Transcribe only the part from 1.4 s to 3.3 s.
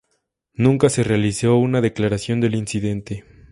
una declaración del incidente.